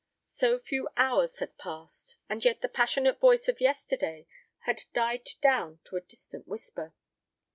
So 0.25 0.57
few 0.57 0.89
hours 0.97 1.37
had 1.37 1.59
passed, 1.59 2.15
and 2.27 2.43
yet 2.43 2.61
the 2.61 2.67
passionate 2.67 3.19
voice 3.19 3.47
of 3.47 3.61
yesterday 3.61 4.25
had 4.61 4.85
died 4.95 5.29
down 5.43 5.77
to 5.83 5.95
a 5.95 6.01
distant 6.01 6.47
whisper. 6.47 6.95